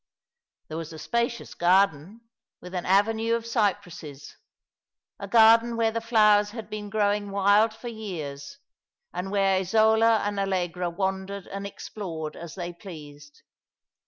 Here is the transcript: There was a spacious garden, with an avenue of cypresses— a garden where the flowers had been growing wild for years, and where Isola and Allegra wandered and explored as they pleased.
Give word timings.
There 0.67 0.79
was 0.79 0.91
a 0.93 0.97
spacious 0.97 1.53
garden, 1.53 2.21
with 2.59 2.73
an 2.73 2.87
avenue 2.87 3.35
of 3.35 3.45
cypresses— 3.45 4.35
a 5.19 5.27
garden 5.27 5.77
where 5.77 5.91
the 5.91 6.01
flowers 6.01 6.49
had 6.49 6.71
been 6.71 6.89
growing 6.89 7.29
wild 7.29 7.71
for 7.71 7.87
years, 7.87 8.57
and 9.13 9.29
where 9.29 9.59
Isola 9.59 10.21
and 10.23 10.39
Allegra 10.39 10.89
wandered 10.89 11.45
and 11.45 11.67
explored 11.67 12.35
as 12.35 12.55
they 12.55 12.73
pleased. 12.73 13.43